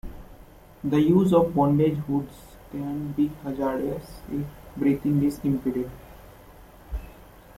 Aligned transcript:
The 0.83 0.99
use 0.99 1.31
of 1.31 1.53
bondage 1.53 1.95
hoods 2.07 2.33
can 2.71 3.11
be 3.11 3.27
hazardous 3.43 4.21
if 4.31 4.47
breathing 4.75 5.21
is 5.23 5.37
impeded. 5.43 5.91